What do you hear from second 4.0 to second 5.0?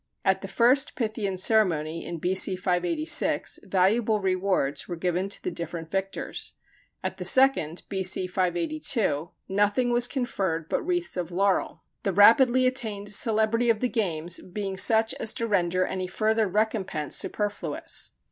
rewards were